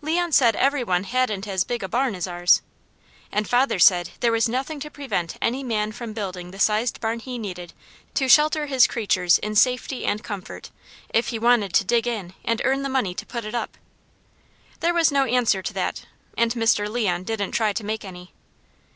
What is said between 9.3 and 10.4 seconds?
in safety and